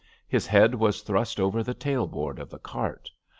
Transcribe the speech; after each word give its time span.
His 0.27 0.47
head 0.47 0.73
was 0.73 1.03
thrust 1.03 1.39
over 1.39 1.61
the 1.61 1.75
tailboard 1.75 2.39
of 2.39 2.49
the 2.49 2.57
cart. 2.57 3.11